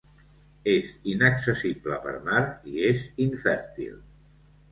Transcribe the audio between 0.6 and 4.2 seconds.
És inaccessible per mar i és infèrtil.